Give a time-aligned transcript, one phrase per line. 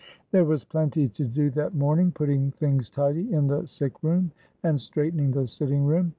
[0.31, 4.31] There was plenty to do that morning, putting things tidy in the sick room
[4.63, 6.09] and straightening the sitting room.